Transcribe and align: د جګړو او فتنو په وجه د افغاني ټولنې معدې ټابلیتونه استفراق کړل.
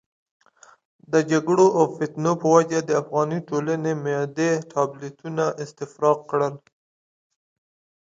د 1.11 1.13
جګړو 1.31 1.65
او 1.77 1.83
فتنو 1.95 2.33
په 2.41 2.47
وجه 2.55 2.79
د 2.83 2.91
افغاني 3.01 3.39
ټولنې 3.49 3.91
معدې 4.03 4.51
ټابلیتونه 4.71 5.43
استفراق 5.63 6.19
کړل. 6.31 6.53